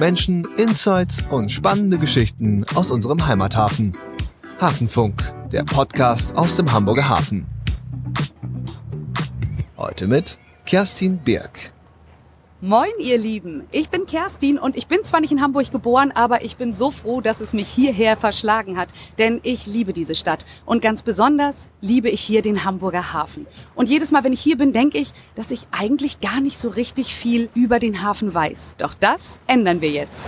Menschen, 0.00 0.48
Insights 0.56 1.22
und 1.28 1.52
spannende 1.52 1.98
Geschichten 1.98 2.64
aus 2.74 2.90
unserem 2.90 3.26
Heimathafen. 3.26 3.94
Hafenfunk, 4.58 5.22
der 5.52 5.62
Podcast 5.64 6.38
aus 6.38 6.56
dem 6.56 6.72
Hamburger 6.72 7.06
Hafen. 7.06 7.46
Heute 9.76 10.06
mit 10.06 10.38
Kerstin 10.64 11.18
Birk. 11.18 11.74
Moin, 12.62 12.90
ihr 12.98 13.16
Lieben. 13.16 13.66
Ich 13.70 13.88
bin 13.88 14.04
Kerstin 14.04 14.58
und 14.58 14.76
ich 14.76 14.86
bin 14.86 15.02
zwar 15.02 15.20
nicht 15.20 15.32
in 15.32 15.40
Hamburg 15.40 15.70
geboren, 15.70 16.12
aber 16.12 16.44
ich 16.44 16.58
bin 16.58 16.74
so 16.74 16.90
froh, 16.90 17.22
dass 17.22 17.40
es 17.40 17.54
mich 17.54 17.66
hierher 17.66 18.18
verschlagen 18.18 18.76
hat. 18.76 18.90
Denn 19.16 19.40
ich 19.44 19.64
liebe 19.64 19.94
diese 19.94 20.14
Stadt. 20.14 20.44
Und 20.66 20.82
ganz 20.82 21.02
besonders 21.02 21.68
liebe 21.80 22.10
ich 22.10 22.20
hier 22.20 22.42
den 22.42 22.62
Hamburger 22.62 23.14
Hafen. 23.14 23.46
Und 23.74 23.88
jedes 23.88 24.12
Mal, 24.12 24.24
wenn 24.24 24.34
ich 24.34 24.42
hier 24.42 24.58
bin, 24.58 24.74
denke 24.74 24.98
ich, 24.98 25.14
dass 25.36 25.50
ich 25.50 25.68
eigentlich 25.70 26.20
gar 26.20 26.42
nicht 26.42 26.58
so 26.58 26.68
richtig 26.68 27.14
viel 27.14 27.48
über 27.54 27.78
den 27.78 28.02
Hafen 28.02 28.34
weiß. 28.34 28.74
Doch 28.76 28.92
das 28.92 29.38
ändern 29.46 29.80
wir 29.80 29.90
jetzt. 29.90 30.22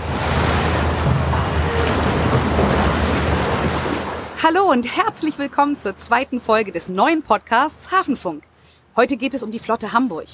Hallo 4.42 4.70
und 4.70 4.96
herzlich 4.96 5.38
willkommen 5.38 5.78
zur 5.78 5.98
zweiten 5.98 6.40
Folge 6.40 6.72
des 6.72 6.88
neuen 6.88 7.22
Podcasts 7.22 7.92
Hafenfunk. 7.92 8.42
Heute 8.96 9.18
geht 9.18 9.34
es 9.34 9.42
um 9.42 9.50
die 9.50 9.58
Flotte 9.58 9.92
Hamburg. 9.92 10.28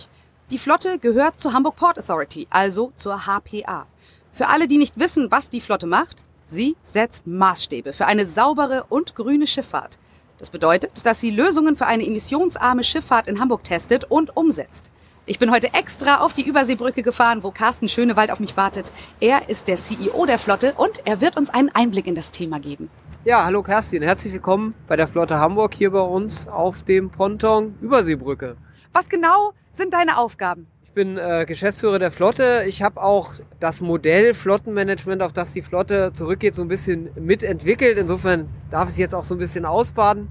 Die 0.51 0.57
Flotte 0.57 0.99
gehört 0.99 1.39
zur 1.39 1.53
Hamburg 1.53 1.77
Port 1.77 1.99
Authority, 1.99 2.47
also 2.49 2.95
zur 2.97 3.27
HPA. 3.27 3.87
Für 4.33 4.49
alle, 4.49 4.67
die 4.67 4.79
nicht 4.79 4.99
wissen, 4.99 5.31
was 5.31 5.51
die 5.51 5.61
Flotte 5.61 5.87
macht, 5.87 6.25
sie 6.47 6.75
setzt 6.83 7.27
Maßstäbe 7.27 7.93
für 7.93 8.07
eine 8.07 8.25
saubere 8.25 8.87
und 8.89 9.15
grüne 9.15 9.47
Schifffahrt. 9.47 9.99
Das 10.39 10.49
bedeutet, 10.49 11.05
dass 11.05 11.21
sie 11.21 11.31
Lösungen 11.31 11.77
für 11.77 11.85
eine 11.85 12.07
emissionsarme 12.07 12.83
Schifffahrt 12.83 13.29
in 13.29 13.41
Hamburg 13.41 13.63
testet 13.63 14.11
und 14.11 14.39
umsetzt. 14.39 14.91
Ich 15.27 15.39
bin 15.39 15.51
heute 15.51 15.75
extra 15.75 16.21
auf 16.21 16.33
die 16.33 16.49
Überseebrücke 16.49 17.03
gefahren, 17.03 17.43
wo 17.43 17.51
Carsten 17.51 17.91
Schönewald 17.91 18.31
auf 18.31 18.41
mich 18.41 18.57
wartet. 18.57 18.91
Er 19.21 19.51
ist 19.51 19.69
der 19.69 19.77
CEO 19.77 20.25
der 20.25 20.39
Flotte 20.39 20.73
und 20.79 21.07
er 21.07 21.21
wird 21.21 21.37
uns 21.37 21.51
einen 21.51 21.69
Einblick 21.69 22.07
in 22.07 22.15
das 22.15 22.31
Thema 22.31 22.59
geben. 22.59 22.89
Ja, 23.27 23.45
hallo 23.45 23.63
Kerstin, 23.63 24.03
herzlich 24.03 24.33
willkommen 24.33 24.73
bei 24.87 24.97
der 24.97 25.09
Flotte 25.09 25.39
Hamburg 25.39 25.75
hier 25.75 25.91
bei 25.91 26.01
uns 26.01 26.49
auf 26.49 26.85
dem 26.85 27.11
Ponton 27.11 27.75
Überseebrücke. 27.83 28.57
Was 28.93 29.09
genau 29.09 29.53
sind 29.71 29.93
deine 29.93 30.19
Aufgaben? 30.19 30.67
Ich 30.83 30.93
bin 30.93 31.17
äh, 31.19 31.45
Geschäftsführer 31.47 31.99
der 31.99 32.11
Flotte. 32.11 32.65
Ich 32.67 32.83
habe 32.83 33.01
auch 33.03 33.35
das 33.61 33.81
Modell 33.81 34.35
Flottenmanagement, 34.35 35.23
auf 35.23 35.33
das 35.33 35.53
die 35.53 35.63
Flotte 35.63 36.13
zurückgeht, 36.13 36.55
so 36.55 36.63
ein 36.63 36.69
bisschen 36.69 37.11
mitentwickelt. 37.15 37.99
Insofern 37.99 38.49
darf 38.71 38.85
ich 38.85 38.95
es 38.95 38.99
jetzt 38.99 39.15
auch 39.15 39.25
so 39.25 39.35
ein 39.35 39.39
bisschen 39.39 39.65
ausbaden. 39.65 40.29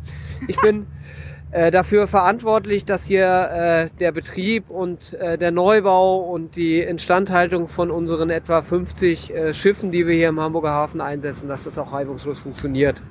Ich 0.48 0.60
bin 0.60 0.88
äh, 1.52 1.72
dafür 1.72 2.08
verantwortlich, 2.08 2.84
dass 2.84 3.06
hier 3.06 3.28
äh, 3.28 3.90
der 4.00 4.12
Betrieb 4.12 4.70
und 4.70 5.14
äh, 5.14 5.38
der 5.38 5.52
Neubau 5.52 6.18
und 6.18 6.56
die 6.56 6.82
Instandhaltung 6.82 7.68
von 7.70 7.90
unseren 7.92 8.30
etwa 8.30 8.62
50 8.62 9.34
äh, 9.34 9.54
Schiffen, 9.54 9.92
die 9.92 10.06
wir 10.06 10.16
hier 10.16 10.30
im 10.30 10.42
Hamburger 10.42 10.72
Hafen 10.72 11.00
einsetzen, 11.00 11.48
dass 11.48 11.64
das 11.64 11.78
auch 11.78 11.94
reibungslos 11.94 12.40
funktioniert. 12.40 13.02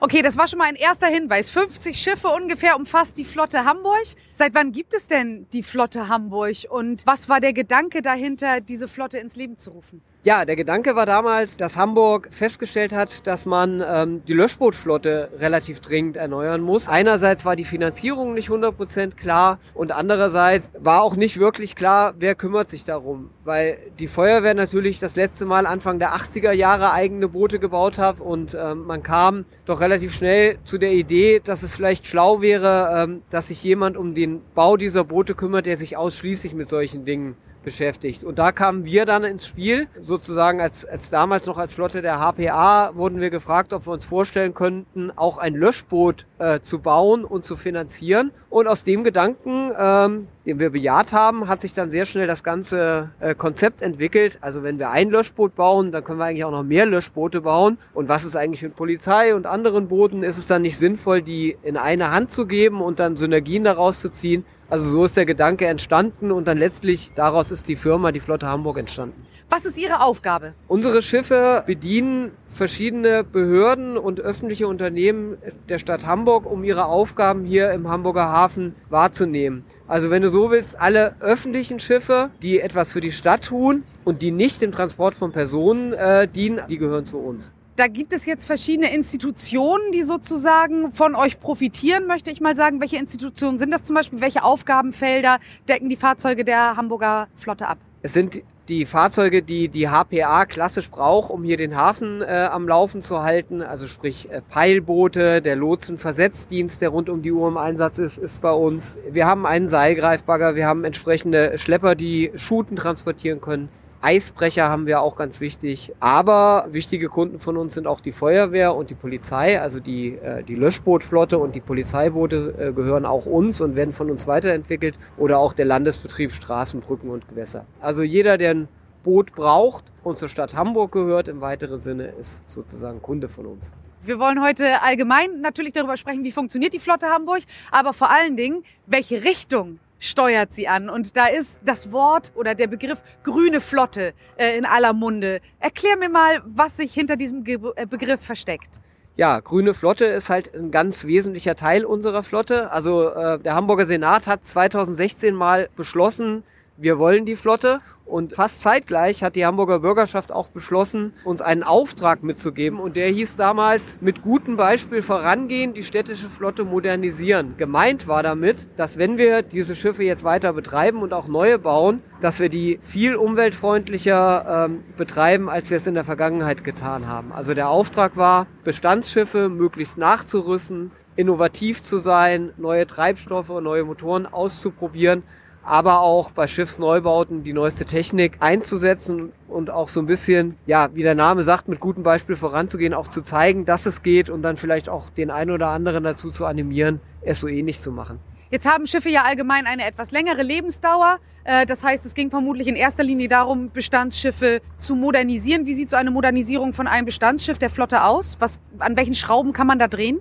Okay, 0.00 0.22
das 0.22 0.36
war 0.36 0.46
schon 0.46 0.60
mal 0.60 0.66
ein 0.66 0.76
erster 0.76 1.08
Hinweis. 1.08 1.50
50 1.50 2.00
Schiffe 2.00 2.28
ungefähr 2.28 2.76
umfasst 2.76 3.18
die 3.18 3.24
Flotte 3.24 3.64
Hamburg. 3.64 4.04
Seit 4.32 4.54
wann 4.54 4.70
gibt 4.70 4.94
es 4.94 5.08
denn 5.08 5.48
die 5.52 5.64
Flotte 5.64 6.06
Hamburg 6.06 6.56
und 6.70 7.04
was 7.04 7.28
war 7.28 7.40
der 7.40 7.52
Gedanke 7.52 8.00
dahinter, 8.00 8.60
diese 8.60 8.86
Flotte 8.86 9.18
ins 9.18 9.34
Leben 9.34 9.58
zu 9.58 9.72
rufen? 9.72 10.00
Ja, 10.24 10.44
der 10.44 10.56
Gedanke 10.56 10.96
war 10.96 11.06
damals, 11.06 11.56
dass 11.56 11.76
Hamburg 11.76 12.28
festgestellt 12.32 12.92
hat, 12.92 13.24
dass 13.28 13.46
man 13.46 13.84
ähm, 13.86 14.20
die 14.26 14.32
Löschbootflotte 14.32 15.30
relativ 15.38 15.78
dringend 15.78 16.16
erneuern 16.16 16.60
muss. 16.60 16.88
Einerseits 16.88 17.44
war 17.44 17.54
die 17.54 17.64
Finanzierung 17.64 18.34
nicht 18.34 18.48
100% 18.50 19.14
klar 19.14 19.60
und 19.74 19.92
andererseits 19.92 20.72
war 20.76 21.02
auch 21.02 21.14
nicht 21.14 21.38
wirklich 21.38 21.76
klar, 21.76 22.14
wer 22.18 22.34
kümmert 22.34 22.68
sich 22.68 22.82
darum. 22.82 23.30
Weil 23.44 23.78
die 24.00 24.08
Feuerwehr 24.08 24.54
natürlich 24.54 24.98
das 24.98 25.14
letzte 25.14 25.46
Mal 25.46 25.66
Anfang 25.66 26.00
der 26.00 26.16
80er 26.16 26.50
Jahre 26.50 26.90
eigene 26.90 27.28
Boote 27.28 27.60
gebaut 27.60 27.98
hat 27.98 28.20
und 28.20 28.56
ähm, 28.60 28.86
man 28.86 29.04
kam 29.04 29.44
doch 29.66 29.80
relativ 29.80 30.12
schnell 30.12 30.58
zu 30.64 30.78
der 30.78 30.94
Idee, 30.94 31.40
dass 31.42 31.62
es 31.62 31.76
vielleicht 31.76 32.08
schlau 32.08 32.42
wäre, 32.42 33.04
ähm, 33.04 33.22
dass 33.30 33.48
sich 33.48 33.62
jemand 33.62 33.96
um 33.96 34.16
den 34.16 34.42
Bau 34.56 34.76
dieser 34.76 35.04
Boote 35.04 35.36
kümmert, 35.36 35.66
der 35.66 35.76
sich 35.76 35.96
ausschließlich 35.96 36.54
mit 36.54 36.68
solchen 36.68 37.04
Dingen 37.04 37.36
beschäftigt. 37.68 38.24
Und 38.24 38.38
da 38.38 38.50
kamen 38.50 38.86
wir 38.86 39.04
dann 39.04 39.24
ins 39.24 39.46
Spiel, 39.46 39.88
sozusagen 40.00 40.58
als, 40.58 40.86
als 40.86 41.10
damals 41.10 41.44
noch 41.44 41.58
als 41.58 41.74
Flotte 41.74 42.00
der 42.00 42.18
HPA 42.18 42.92
wurden 42.94 43.20
wir 43.20 43.28
gefragt, 43.28 43.74
ob 43.74 43.86
wir 43.86 43.92
uns 43.92 44.06
vorstellen 44.06 44.54
könnten, 44.54 45.12
auch 45.16 45.36
ein 45.36 45.54
Löschboot 45.54 46.24
äh, 46.38 46.60
zu 46.60 46.78
bauen 46.78 47.26
und 47.26 47.44
zu 47.44 47.56
finanzieren. 47.56 48.30
Und 48.48 48.68
aus 48.68 48.84
dem 48.84 49.04
Gedanken, 49.04 49.70
ähm, 49.78 50.28
den 50.46 50.58
wir 50.58 50.70
bejaht 50.70 51.12
haben, 51.12 51.46
hat 51.46 51.60
sich 51.60 51.74
dann 51.74 51.90
sehr 51.90 52.06
schnell 52.06 52.26
das 52.26 52.42
ganze 52.42 53.10
äh, 53.20 53.34
Konzept 53.34 53.82
entwickelt. 53.82 54.38
Also 54.40 54.62
wenn 54.62 54.78
wir 54.78 54.88
ein 54.88 55.10
Löschboot 55.10 55.54
bauen, 55.54 55.92
dann 55.92 56.02
können 56.02 56.18
wir 56.18 56.24
eigentlich 56.24 56.46
auch 56.46 56.50
noch 56.50 56.64
mehr 56.64 56.86
Löschboote 56.86 57.42
bauen. 57.42 57.76
Und 57.92 58.08
was 58.08 58.24
ist 58.24 58.34
eigentlich 58.34 58.62
mit 58.62 58.76
Polizei 58.76 59.34
und 59.34 59.46
anderen 59.46 59.88
Booten? 59.88 60.22
Ist 60.22 60.38
es 60.38 60.46
dann 60.46 60.62
nicht 60.62 60.78
sinnvoll, 60.78 61.20
die 61.20 61.58
in 61.62 61.76
eine 61.76 62.12
Hand 62.12 62.30
zu 62.30 62.46
geben 62.46 62.80
und 62.80 62.98
dann 62.98 63.18
Synergien 63.18 63.64
daraus 63.64 64.00
zu 64.00 64.08
ziehen? 64.10 64.46
Also 64.70 64.90
so 64.90 65.04
ist 65.04 65.16
der 65.16 65.24
Gedanke 65.24 65.66
entstanden 65.66 66.30
und 66.30 66.46
dann 66.46 66.58
letztlich 66.58 67.12
daraus 67.14 67.50
ist 67.50 67.68
die 67.68 67.76
Firma, 67.76 68.12
die 68.12 68.20
Flotte 68.20 68.48
Hamburg 68.48 68.76
entstanden. 68.78 69.26
Was 69.48 69.64
ist 69.64 69.78
Ihre 69.78 70.02
Aufgabe? 70.02 70.52
Unsere 70.66 71.00
Schiffe 71.00 71.64
bedienen 71.66 72.32
verschiedene 72.52 73.24
Behörden 73.24 73.96
und 73.96 74.20
öffentliche 74.20 74.68
Unternehmen 74.68 75.38
der 75.70 75.78
Stadt 75.78 76.04
Hamburg, 76.04 76.44
um 76.44 76.64
ihre 76.64 76.84
Aufgaben 76.84 77.46
hier 77.46 77.70
im 77.70 77.88
Hamburger 77.88 78.30
Hafen 78.30 78.74
wahrzunehmen. 78.90 79.64
Also 79.86 80.10
wenn 80.10 80.20
du 80.20 80.28
so 80.28 80.50
willst, 80.50 80.78
alle 80.78 81.14
öffentlichen 81.20 81.78
Schiffe, 81.78 82.28
die 82.42 82.60
etwas 82.60 82.92
für 82.92 83.00
die 83.00 83.12
Stadt 83.12 83.46
tun 83.46 83.84
und 84.04 84.20
die 84.20 84.32
nicht 84.32 84.60
dem 84.60 84.72
Transport 84.72 85.14
von 85.14 85.32
Personen 85.32 85.94
äh, 85.94 86.28
dienen, 86.28 86.60
die 86.68 86.76
gehören 86.76 87.06
zu 87.06 87.18
uns. 87.18 87.54
Da 87.78 87.86
gibt 87.86 88.12
es 88.12 88.26
jetzt 88.26 88.44
verschiedene 88.44 88.92
Institutionen, 88.92 89.92
die 89.92 90.02
sozusagen 90.02 90.90
von 90.90 91.14
euch 91.14 91.38
profitieren, 91.38 92.08
möchte 92.08 92.28
ich 92.32 92.40
mal 92.40 92.56
sagen. 92.56 92.80
Welche 92.80 92.96
Institutionen 92.96 93.56
sind 93.56 93.70
das 93.70 93.84
zum 93.84 93.94
Beispiel? 93.94 94.20
Welche 94.20 94.42
Aufgabenfelder 94.42 95.38
decken 95.68 95.88
die 95.88 95.94
Fahrzeuge 95.94 96.44
der 96.44 96.76
Hamburger 96.76 97.28
Flotte 97.36 97.68
ab? 97.68 97.78
Es 98.02 98.14
sind 98.14 98.42
die 98.68 98.84
Fahrzeuge, 98.84 99.42
die 99.42 99.68
die 99.68 99.88
HPA 99.88 100.44
klassisch 100.46 100.90
braucht, 100.90 101.30
um 101.30 101.44
hier 101.44 101.56
den 101.56 101.76
Hafen 101.76 102.20
äh, 102.20 102.48
am 102.50 102.66
Laufen 102.66 103.00
zu 103.00 103.22
halten. 103.22 103.62
Also 103.62 103.86
sprich 103.86 104.28
äh, 104.28 104.40
Peilboote, 104.40 105.40
der 105.40 105.54
Lotsenversetzdienst, 105.54 106.82
der 106.82 106.88
rund 106.88 107.08
um 107.08 107.22
die 107.22 107.30
Uhr 107.30 107.46
im 107.46 107.56
Einsatz 107.56 107.98
ist, 107.98 108.18
ist 108.18 108.42
bei 108.42 108.50
uns. 108.50 108.96
Wir 109.08 109.26
haben 109.26 109.46
einen 109.46 109.68
Seilgreifbagger, 109.68 110.56
wir 110.56 110.66
haben 110.66 110.82
entsprechende 110.82 111.56
Schlepper, 111.58 111.94
die 111.94 112.32
Schuten 112.34 112.74
transportieren 112.74 113.40
können. 113.40 113.68
Eisbrecher 114.00 114.68
haben 114.68 114.86
wir 114.86 115.02
auch 115.02 115.16
ganz 115.16 115.40
wichtig. 115.40 115.92
Aber 116.00 116.66
wichtige 116.70 117.08
Kunden 117.08 117.40
von 117.40 117.56
uns 117.56 117.74
sind 117.74 117.86
auch 117.86 118.00
die 118.00 118.12
Feuerwehr 118.12 118.74
und 118.74 118.90
die 118.90 118.94
Polizei. 118.94 119.60
Also 119.60 119.80
die, 119.80 120.16
äh, 120.16 120.44
die 120.44 120.54
Löschbootflotte 120.54 121.38
und 121.38 121.54
die 121.54 121.60
Polizeiboote 121.60 122.54
äh, 122.58 122.72
gehören 122.72 123.04
auch 123.04 123.26
uns 123.26 123.60
und 123.60 123.74
werden 123.74 123.92
von 123.92 124.10
uns 124.10 124.26
weiterentwickelt. 124.26 124.96
Oder 125.16 125.38
auch 125.38 125.52
der 125.52 125.64
Landesbetrieb 125.64 126.32
Straßen, 126.32 126.80
Brücken 126.80 127.10
und 127.10 127.28
Gewässer. 127.28 127.66
Also 127.80 128.02
jeder, 128.02 128.38
der 128.38 128.50
ein 128.50 128.68
Boot 129.02 129.32
braucht 129.32 129.84
und 130.04 130.16
zur 130.16 130.28
Stadt 130.28 130.54
Hamburg 130.54 130.92
gehört, 130.92 131.28
im 131.28 131.40
weiteren 131.40 131.80
Sinne 131.80 132.08
ist 132.20 132.48
sozusagen 132.48 133.02
Kunde 133.02 133.28
von 133.28 133.46
uns. 133.46 133.72
Wir 134.02 134.18
wollen 134.18 134.42
heute 134.42 134.82
allgemein 134.82 135.40
natürlich 135.40 135.72
darüber 135.72 135.96
sprechen, 135.96 136.22
wie 136.22 136.30
funktioniert 136.30 136.72
die 136.72 136.78
Flotte 136.78 137.08
Hamburg, 137.08 137.40
aber 137.70 137.92
vor 137.92 138.10
allen 138.10 138.36
Dingen, 138.36 138.64
welche 138.86 139.24
Richtung 139.24 139.80
steuert 139.98 140.52
sie 140.52 140.68
an. 140.68 140.88
Und 140.88 141.16
da 141.16 141.26
ist 141.26 141.60
das 141.64 141.92
Wort 141.92 142.32
oder 142.34 142.54
der 142.54 142.66
Begriff 142.66 143.02
grüne 143.22 143.60
Flotte 143.60 144.14
äh, 144.36 144.56
in 144.56 144.64
aller 144.64 144.92
Munde. 144.92 145.40
Erklär 145.58 145.96
mir 145.96 146.08
mal, 146.08 146.42
was 146.44 146.76
sich 146.76 146.94
hinter 146.94 147.16
diesem 147.16 147.44
Ge 147.44 147.58
äh, 147.76 147.86
Begriff 147.86 148.20
versteckt. 148.20 148.80
Ja, 149.16 149.40
grüne 149.40 149.74
Flotte 149.74 150.04
ist 150.04 150.30
halt 150.30 150.54
ein 150.54 150.70
ganz 150.70 151.04
wesentlicher 151.04 151.56
Teil 151.56 151.84
unserer 151.84 152.22
Flotte. 152.22 152.70
Also 152.70 153.08
äh, 153.08 153.40
der 153.40 153.56
Hamburger 153.56 153.86
Senat 153.86 154.28
hat 154.28 154.46
2016 154.46 155.34
mal 155.34 155.68
beschlossen, 155.74 156.44
wir 156.80 156.98
wollen 156.98 157.26
die 157.26 157.34
Flotte 157.34 157.80
und 158.06 158.34
fast 158.36 158.62
zeitgleich 158.62 159.22
hat 159.22 159.34
die 159.34 159.44
Hamburger 159.44 159.80
Bürgerschaft 159.80 160.32
auch 160.32 160.48
beschlossen, 160.48 161.12
uns 161.24 161.42
einen 161.42 161.64
Auftrag 161.64 162.22
mitzugeben. 162.22 162.78
Und 162.78 162.96
der 162.96 163.08
hieß 163.08 163.36
damals, 163.36 163.98
mit 164.00 164.22
gutem 164.22 164.56
Beispiel 164.56 165.02
vorangehen, 165.02 165.74
die 165.74 165.82
städtische 165.82 166.28
Flotte 166.28 166.64
modernisieren. 166.64 167.56
Gemeint 167.58 168.06
war 168.06 168.22
damit, 168.22 168.68
dass 168.76 168.96
wenn 168.96 169.18
wir 169.18 169.42
diese 169.42 169.74
Schiffe 169.74 170.04
jetzt 170.04 170.24
weiter 170.24 170.52
betreiben 170.52 171.02
und 171.02 171.12
auch 171.12 171.26
neue 171.26 171.58
bauen, 171.58 172.00
dass 172.20 172.38
wir 172.38 172.48
die 172.48 172.78
viel 172.82 173.16
umweltfreundlicher 173.16 174.66
ähm, 174.68 174.84
betreiben, 174.96 175.50
als 175.50 175.68
wir 175.68 175.76
es 175.76 175.86
in 175.86 175.94
der 175.94 176.04
Vergangenheit 176.04 176.64
getan 176.64 177.08
haben. 177.08 177.32
Also 177.32 177.54
der 177.54 177.68
Auftrag 177.68 178.16
war, 178.16 178.46
Bestandsschiffe 178.64 179.48
möglichst 179.48 179.98
nachzurüsten, 179.98 180.92
innovativ 181.16 181.82
zu 181.82 181.98
sein, 181.98 182.52
neue 182.56 182.86
Treibstoffe, 182.86 183.48
neue 183.48 183.84
Motoren 183.84 184.24
auszuprobieren 184.24 185.24
aber 185.68 186.00
auch 186.00 186.30
bei 186.30 186.46
Schiffsneubauten 186.46 187.42
die 187.44 187.52
neueste 187.52 187.84
Technik 187.84 188.38
einzusetzen 188.40 189.32
und 189.48 189.70
auch 189.70 189.88
so 189.88 190.00
ein 190.00 190.06
bisschen, 190.06 190.56
ja, 190.66 190.88
wie 190.94 191.02
der 191.02 191.14
Name 191.14 191.44
sagt, 191.44 191.68
mit 191.68 191.78
gutem 191.78 192.02
Beispiel 192.02 192.36
voranzugehen, 192.36 192.94
auch 192.94 193.06
zu 193.08 193.22
zeigen, 193.22 193.64
dass 193.64 193.86
es 193.86 194.02
geht 194.02 194.30
und 194.30 194.42
dann 194.42 194.56
vielleicht 194.56 194.88
auch 194.88 195.10
den 195.10 195.30
einen 195.30 195.50
oder 195.50 195.68
anderen 195.68 196.04
dazu 196.04 196.30
zu 196.30 196.46
animieren, 196.46 197.00
es 197.20 197.40
so 197.40 197.48
ähnlich 197.48 197.80
zu 197.80 197.92
machen. 197.92 198.18
Jetzt 198.50 198.66
haben 198.66 198.86
Schiffe 198.86 199.10
ja 199.10 199.24
allgemein 199.24 199.66
eine 199.66 199.84
etwas 199.84 200.10
längere 200.10 200.42
Lebensdauer. 200.42 201.18
Äh, 201.44 201.66
Das 201.66 201.84
heißt, 201.84 202.06
es 202.06 202.14
ging 202.14 202.30
vermutlich 202.30 202.66
in 202.66 202.76
erster 202.76 203.04
Linie 203.04 203.28
darum, 203.28 203.70
Bestandsschiffe 203.70 204.62
zu 204.78 204.96
modernisieren. 204.96 205.66
Wie 205.66 205.74
sieht 205.74 205.90
so 205.90 205.96
eine 205.96 206.10
Modernisierung 206.10 206.72
von 206.72 206.86
einem 206.86 207.04
Bestandsschiff 207.04 207.58
der 207.58 207.68
Flotte 207.68 208.04
aus? 208.04 208.38
Was, 208.40 208.58
an 208.78 208.96
welchen 208.96 209.14
Schrauben 209.14 209.52
kann 209.52 209.66
man 209.66 209.78
da 209.78 209.86
drehen? 209.86 210.20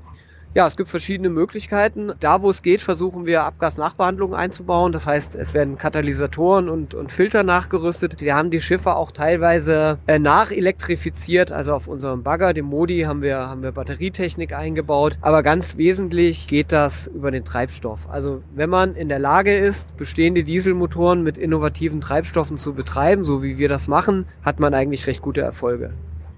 Ja, 0.54 0.66
es 0.66 0.76
gibt 0.76 0.90
verschiedene 0.90 1.30
Möglichkeiten. 1.30 2.14
Da, 2.20 2.42
wo 2.42 2.50
es 2.50 2.64
geht, 2.64 2.82
versuchen 2.82 3.28
wir 3.28 3.44
Abgasnachbehandlungen 3.44 4.36
einzubauen. 4.36 4.92
Das 4.92 5.06
heißt, 5.06 5.36
es 5.36 5.54
werden 5.54 5.78
Katalysatoren 5.78 6.68
und, 6.68 6.96
und 6.96 7.12
Filter 7.12 7.44
nachgerüstet. 7.44 8.22
Wir 8.22 8.36
haben 8.36 8.50
die 8.50 8.62
Schiffe 8.62 8.96
auch 8.96 9.12
teilweise 9.12 10.00
äh, 10.08 10.18
nachelektrifiziert. 10.18 11.52
Also 11.52 11.74
auf 11.74 11.88
unserem 11.88 12.24
Bagger, 12.24 12.54
dem 12.54 12.66
Modi, 12.66 13.02
haben 13.02 13.22
wir, 13.22 13.38
haben 13.38 13.62
wir 13.62 13.72
Batterietechnik 13.72 14.54
eingebaut. 14.54 15.20
Aber 15.22 15.44
ganz 15.44 15.78
wesentlich 15.78 16.48
geht 16.48 16.72
das 16.72 17.08
über 17.08 17.30
den 17.30 17.46
Treibstoff. 17.46 18.10
Also 18.10 18.42
wenn 18.56 18.70
man 18.70 18.96
in 18.96 19.10
der 19.10 19.20
Lage 19.20 19.56
ist, 19.56 19.96
bestehende 19.98 20.44
Dieselmotoren 20.44 21.22
mit 21.22 21.38
innovativen 21.38 22.02
Treibstoffen 22.02 22.58
zu 22.58 22.74
betreiben, 22.74 23.24
so 23.24 23.44
wie 23.44 23.60
wir 23.60 23.70
das 23.70 23.88
machen, 23.88 24.26
hat 24.44 24.60
man 24.60 24.74
eigentlich 24.74 25.06
recht 25.06 25.22
gute 25.22 25.42
Erfolge. 25.42 25.94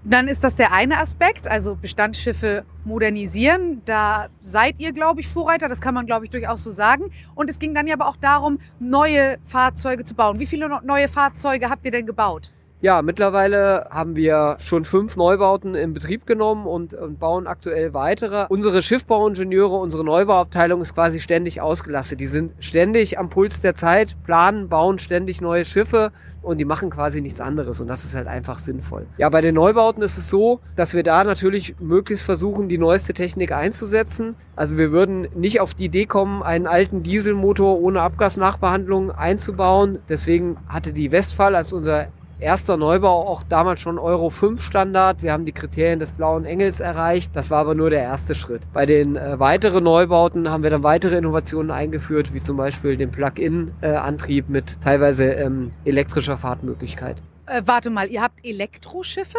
Dann 0.09 0.27
ist 0.27 0.43
das 0.43 0.55
der 0.55 0.73
eine 0.73 0.97
Aspekt, 0.97 1.47
also 1.47 1.75
Bestandsschiffe 1.75 2.65
modernisieren. 2.83 3.83
Da 3.85 4.29
seid 4.41 4.79
ihr, 4.79 4.91
glaube 4.91 5.21
ich, 5.21 5.27
Vorreiter, 5.27 5.69
das 5.69 5.81
kann 5.81 5.93
man, 5.93 6.07
glaube 6.07 6.25
ich, 6.25 6.31
durchaus 6.31 6.63
so 6.63 6.71
sagen. 6.71 7.11
Und 7.35 7.47
es 7.47 7.59
ging 7.59 7.75
dann 7.75 7.85
ja 7.85 7.93
aber 7.93 8.07
auch 8.07 8.17
darum, 8.17 8.57
neue 8.79 9.37
Fahrzeuge 9.45 10.03
zu 10.05 10.15
bauen. 10.15 10.39
Wie 10.39 10.47
viele 10.47 10.67
neue 10.83 11.07
Fahrzeuge 11.09 11.69
habt 11.69 11.85
ihr 11.85 11.91
denn 11.91 12.07
gebaut? 12.07 12.51
Ja, 12.81 13.01
mittlerweile 13.01 13.87
haben 13.91 14.15
wir 14.15 14.55
schon 14.59 14.85
fünf 14.85 15.17
Neubauten 15.17 15.75
in 15.75 15.93
Betrieb 15.93 16.25
genommen 16.25 16.65
und, 16.65 16.93
und 16.93 17.19
bauen 17.19 17.45
aktuell 17.45 17.93
weitere. 17.93 18.45
Unsere 18.47 18.81
Schiffbauingenieure, 18.81 19.75
unsere 19.75 20.05
Neubauabteilung 20.05 20.79
ist 20.79 20.95
quasi 20.95 21.19
ständig 21.19 21.59
ausgelastet. 21.59 22.21
Die 22.21 22.27
sind 22.27 22.53
ständig 22.59 23.19
am 23.19 23.29
Puls 23.29 23.59
der 23.59 23.75
Zeit, 23.75 24.15
planen, 24.23 24.69
bauen 24.69 24.97
ständig 24.97 25.41
neue 25.41 25.65
Schiffe 25.65 26.13
und 26.41 26.57
die 26.57 26.63
machen 26.63 26.89
quasi 26.89 27.19
nichts 27.19 27.41
anderes 27.41 27.81
und 27.81 27.87
das 27.87 28.05
ist 28.05 28.15
halt 28.15 28.27
einfach 28.27 28.59
sinnvoll. 28.59 29.05
Ja, 29.17 29.27
bei 29.27 29.41
den 29.41 29.55
Neubauten 29.55 30.01
ist 30.01 30.17
es 30.17 30.29
so, 30.29 30.61
dass 30.77 30.93
wir 30.93 31.03
da 31.03 31.25
natürlich 31.25 31.75
möglichst 31.81 32.23
versuchen, 32.23 32.69
die 32.69 32.77
neueste 32.77 33.13
Technik 33.13 33.51
einzusetzen. 33.51 34.35
Also 34.55 34.77
wir 34.77 34.93
würden 34.93 35.27
nicht 35.35 35.59
auf 35.59 35.73
die 35.73 35.85
Idee 35.85 36.05
kommen, 36.05 36.41
einen 36.43 36.65
alten 36.65 37.03
Dieselmotor 37.03 37.81
ohne 37.81 38.01
Abgasnachbehandlung 38.01 39.11
einzubauen. 39.11 39.99
Deswegen 40.07 40.55
hatte 40.69 40.93
die 40.93 41.11
Westphal 41.11 41.57
als 41.57 41.73
unser 41.73 42.07
erster 42.39 42.77
Neubau 42.77 43.27
auch 43.27 43.43
damals 43.43 43.81
schon 43.81 43.99
Euro 43.99 44.29
5 44.29 44.61
Standard. 44.61 45.21
Wir 45.21 45.31
haben 45.31 45.45
die 45.45 45.51
Kriterien 45.51 45.99
des 45.99 46.13
blauen 46.13 46.45
Engels 46.45 46.79
erreicht. 46.79 47.35
Das 47.35 47.51
war 47.51 47.59
aber 47.59 47.75
nur 47.75 47.89
der 47.89 48.01
erste 48.01 48.35
Schritt. 48.35 48.61
Bei 48.73 48.85
den 48.85 49.15
äh, 49.15 49.39
weiteren 49.39 49.83
Neubauten 49.83 50.49
haben 50.49 50.63
wir 50.63 50.69
dann 50.69 50.83
weitere 50.83 51.17
Innovationen 51.17 51.71
eingeführt, 51.71 52.33
wie 52.33 52.41
zum 52.41 52.57
Beispiel 52.57 52.97
den 52.97 53.11
Plug-in-Antrieb 53.11 54.49
mit 54.49 54.81
teilweise 54.81 55.25
ähm, 55.25 55.71
elektrischer 55.85 56.37
Fahrtmöglichkeit. 56.37 57.17
Äh, 57.45 57.63
warte 57.65 57.89
mal, 57.89 58.09
ihr 58.09 58.21
habt 58.21 58.45
Elektroschiffe? 58.45 59.37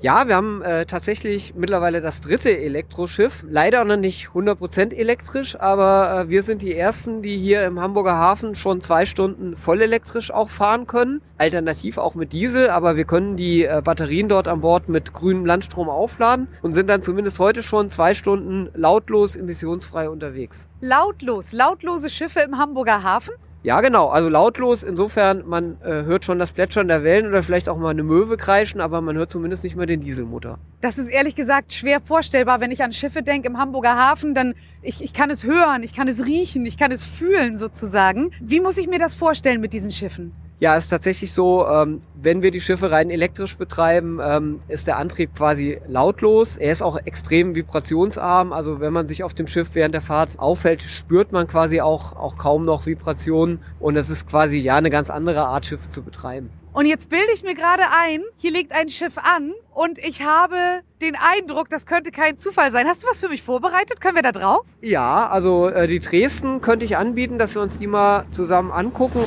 Ja, 0.00 0.28
wir 0.28 0.36
haben 0.36 0.62
äh, 0.62 0.86
tatsächlich 0.86 1.54
mittlerweile 1.56 2.00
das 2.00 2.20
dritte 2.20 2.56
Elektroschiff. 2.56 3.44
Leider 3.50 3.84
noch 3.84 3.96
nicht 3.96 4.28
100% 4.28 4.94
elektrisch, 4.94 5.58
aber 5.58 6.26
äh, 6.26 6.28
wir 6.28 6.44
sind 6.44 6.62
die 6.62 6.72
Ersten, 6.72 7.20
die 7.20 7.36
hier 7.36 7.64
im 7.64 7.80
Hamburger 7.80 8.14
Hafen 8.14 8.54
schon 8.54 8.80
zwei 8.80 9.06
Stunden 9.06 9.56
voll 9.56 9.82
elektrisch 9.82 10.30
auch 10.30 10.50
fahren 10.50 10.86
können. 10.86 11.20
Alternativ 11.36 11.98
auch 11.98 12.14
mit 12.14 12.32
Diesel, 12.32 12.70
aber 12.70 12.94
wir 12.94 13.06
können 13.06 13.34
die 13.34 13.64
äh, 13.64 13.82
Batterien 13.82 14.28
dort 14.28 14.46
an 14.46 14.60
Bord 14.60 14.88
mit 14.88 15.12
grünem 15.14 15.44
Landstrom 15.44 15.88
aufladen 15.88 16.46
und 16.62 16.74
sind 16.74 16.88
dann 16.88 17.02
zumindest 17.02 17.40
heute 17.40 17.64
schon 17.64 17.90
zwei 17.90 18.14
Stunden 18.14 18.68
lautlos 18.74 19.34
emissionsfrei 19.34 20.08
unterwegs. 20.08 20.68
Lautlos, 20.80 21.52
lautlose 21.52 22.08
Schiffe 22.08 22.38
im 22.38 22.56
Hamburger 22.56 23.02
Hafen? 23.02 23.34
Ja, 23.62 23.80
genau. 23.80 24.08
Also 24.08 24.28
lautlos. 24.28 24.82
Insofern, 24.82 25.46
man 25.46 25.80
äh, 25.82 26.04
hört 26.04 26.24
schon 26.24 26.38
das 26.38 26.52
Plätschern 26.52 26.88
der 26.88 27.02
Wellen 27.02 27.26
oder 27.26 27.42
vielleicht 27.42 27.68
auch 27.68 27.76
mal 27.76 27.90
eine 27.90 28.04
Möwe 28.04 28.36
kreischen, 28.36 28.80
aber 28.80 29.00
man 29.00 29.16
hört 29.16 29.30
zumindest 29.30 29.64
nicht 29.64 29.76
mehr 29.76 29.86
den 29.86 30.00
Dieselmotor. 30.00 30.58
Das 30.80 30.96
ist 30.96 31.08
ehrlich 31.08 31.34
gesagt 31.34 31.72
schwer 31.72 32.00
vorstellbar. 32.00 32.60
Wenn 32.60 32.70
ich 32.70 32.82
an 32.82 32.92
Schiffe 32.92 33.22
denke 33.22 33.48
im 33.48 33.58
Hamburger 33.58 33.96
Hafen, 33.96 34.34
dann 34.34 34.54
ich, 34.82 35.02
ich 35.02 35.12
kann 35.12 35.30
es 35.30 35.44
hören, 35.44 35.82
ich 35.82 35.92
kann 35.92 36.06
es 36.06 36.24
riechen, 36.24 36.64
ich 36.66 36.78
kann 36.78 36.92
es 36.92 37.04
fühlen 37.04 37.56
sozusagen. 37.56 38.30
Wie 38.40 38.60
muss 38.60 38.78
ich 38.78 38.86
mir 38.86 38.98
das 38.98 39.14
vorstellen 39.14 39.60
mit 39.60 39.72
diesen 39.72 39.90
Schiffen? 39.90 40.32
Ja, 40.60 40.76
ist 40.76 40.88
tatsächlich 40.88 41.32
so, 41.32 41.66
ähm, 41.68 42.02
wenn 42.20 42.42
wir 42.42 42.50
die 42.50 42.60
Schiffe 42.60 42.90
rein 42.90 43.10
elektrisch 43.10 43.56
betreiben, 43.56 44.18
ähm, 44.20 44.60
ist 44.66 44.88
der 44.88 44.96
Antrieb 44.96 45.36
quasi 45.36 45.78
lautlos. 45.86 46.56
Er 46.56 46.72
ist 46.72 46.82
auch 46.82 46.98
extrem 47.04 47.54
vibrationsarm. 47.54 48.52
Also 48.52 48.80
wenn 48.80 48.92
man 48.92 49.06
sich 49.06 49.22
auf 49.22 49.34
dem 49.34 49.46
Schiff 49.46 49.68
während 49.74 49.94
der 49.94 50.02
Fahrt 50.02 50.38
auffällt, 50.40 50.82
spürt 50.82 51.30
man 51.30 51.46
quasi 51.46 51.80
auch, 51.80 52.16
auch 52.16 52.38
kaum 52.38 52.64
noch 52.64 52.86
Vibrationen. 52.86 53.60
Und 53.78 53.96
es 53.96 54.10
ist 54.10 54.28
quasi 54.28 54.58
ja 54.58 54.74
eine 54.74 54.90
ganz 54.90 55.10
andere 55.10 55.46
Art, 55.46 55.66
Schiffe 55.66 55.88
zu 55.90 56.02
betreiben. 56.02 56.50
Und 56.72 56.86
jetzt 56.86 57.08
bilde 57.08 57.32
ich 57.34 57.42
mir 57.42 57.54
gerade 57.54 57.84
ein, 57.90 58.22
hier 58.36 58.52
liegt 58.52 58.72
ein 58.72 58.88
Schiff 58.88 59.18
an 59.18 59.52
und 59.74 59.98
ich 59.98 60.22
habe 60.22 60.56
den 61.02 61.16
Eindruck, 61.16 61.68
das 61.70 61.86
könnte 61.86 62.12
kein 62.12 62.38
Zufall 62.38 62.70
sein. 62.70 62.86
Hast 62.86 63.02
du 63.02 63.08
was 63.08 63.18
für 63.18 63.28
mich 63.28 63.42
vorbereitet? 63.42 64.00
Können 64.00 64.16
wir 64.16 64.22
da 64.22 64.32
drauf? 64.32 64.64
Ja, 64.80 65.28
also 65.28 65.68
äh, 65.68 65.88
die 65.88 65.98
Dresden 65.98 66.60
könnte 66.60 66.84
ich 66.84 66.96
anbieten, 66.96 67.38
dass 67.38 67.54
wir 67.54 67.62
uns 67.62 67.78
die 67.78 67.88
mal 67.88 68.26
zusammen 68.30 68.70
angucken. 68.70 69.24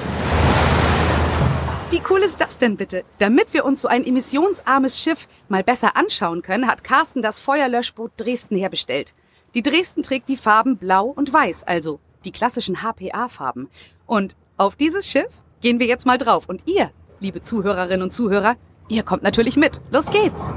Wie 1.91 2.01
cool 2.09 2.19
ist 2.19 2.39
das 2.39 2.57
denn 2.57 2.77
bitte? 2.77 3.03
Damit 3.19 3.53
wir 3.53 3.65
uns 3.65 3.81
so 3.81 3.89
ein 3.89 4.05
emissionsarmes 4.05 4.97
Schiff 4.97 5.27
mal 5.49 5.61
besser 5.61 5.97
anschauen 5.97 6.41
können, 6.41 6.65
hat 6.65 6.85
Carsten 6.85 7.21
das 7.21 7.41
Feuerlöschboot 7.41 8.13
Dresden 8.15 8.55
herbestellt. 8.55 9.13
Die 9.55 9.61
Dresden 9.61 10.01
trägt 10.01 10.29
die 10.29 10.37
Farben 10.37 10.77
Blau 10.77 11.07
und 11.07 11.33
Weiß, 11.33 11.65
also 11.65 11.99
die 12.23 12.31
klassischen 12.31 12.77
HPA-Farben. 12.77 13.67
Und 14.05 14.37
auf 14.55 14.77
dieses 14.77 15.05
Schiff 15.05 15.27
gehen 15.59 15.81
wir 15.81 15.85
jetzt 15.85 16.05
mal 16.05 16.17
drauf. 16.17 16.47
Und 16.47 16.65
ihr, 16.65 16.91
liebe 17.19 17.41
Zuhörerinnen 17.41 18.03
und 18.03 18.13
Zuhörer, 18.13 18.55
ihr 18.87 19.03
kommt 19.03 19.23
natürlich 19.23 19.57
mit. 19.57 19.81
Los 19.91 20.09
geht's! 20.09 20.49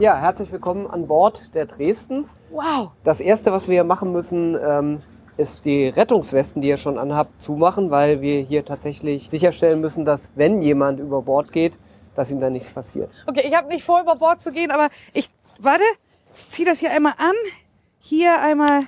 Ja, 0.00 0.16
herzlich 0.16 0.50
willkommen 0.50 0.88
an 0.88 1.06
Bord 1.06 1.40
der 1.54 1.66
Dresden. 1.66 2.28
Wow! 2.50 2.90
Das 3.04 3.20
erste, 3.20 3.52
was 3.52 3.68
wir 3.68 3.74
hier 3.74 3.84
machen 3.84 4.10
müssen, 4.10 4.58
ähm, 4.60 5.02
ist 5.36 5.64
die 5.64 5.88
Rettungswesten, 5.88 6.62
die 6.62 6.68
ihr 6.68 6.78
schon 6.78 6.98
anhabt, 6.98 7.42
zumachen, 7.42 7.90
weil 7.90 8.20
wir 8.20 8.40
hier 8.40 8.64
tatsächlich 8.64 9.28
sicherstellen 9.28 9.80
müssen, 9.80 10.04
dass 10.04 10.28
wenn 10.34 10.62
jemand 10.62 11.00
über 11.00 11.22
Bord 11.22 11.52
geht, 11.52 11.78
dass 12.14 12.30
ihm 12.30 12.40
da 12.40 12.50
nichts 12.50 12.70
passiert. 12.70 13.10
Okay, 13.26 13.44
ich 13.46 13.54
habe 13.54 13.68
nicht 13.68 13.84
vor, 13.84 14.00
über 14.00 14.16
Bord 14.16 14.40
zu 14.40 14.52
gehen, 14.52 14.70
aber 14.70 14.88
ich, 15.12 15.28
warte, 15.58 15.84
zieh 16.50 16.64
das 16.64 16.80
hier 16.80 16.90
einmal 16.90 17.14
an. 17.18 17.34
Hier 17.98 18.40
einmal. 18.40 18.82